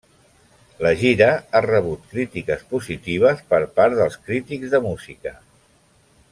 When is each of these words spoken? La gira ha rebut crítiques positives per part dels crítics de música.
La 0.85 0.93
gira 1.01 1.27
ha 1.51 1.61
rebut 1.65 2.07
crítiques 2.15 2.65
positives 2.73 3.45
per 3.55 3.63
part 3.79 3.99
dels 4.03 4.19
crítics 4.31 4.77
de 4.77 4.85
música. 4.91 5.39